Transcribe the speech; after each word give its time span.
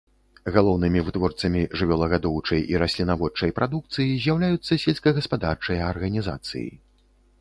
Галоўнымі 0.53 1.03
вытворцамі 1.09 1.61
жывёлагадоўчай 1.81 2.61
і 2.73 2.79
раслінаводчай 2.83 3.53
прадукцыі 3.59 4.19
з'яўляюцца 4.25 4.81
сельскагаспадарчыя 4.85 5.81
арганізацыі. 5.93 6.69